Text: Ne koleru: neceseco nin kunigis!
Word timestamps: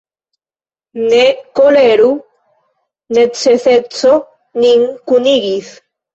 Ne 1.11 1.19
koleru: 1.59 2.09
neceseco 3.17 4.17
nin 4.65 4.83
kunigis! 5.13 5.71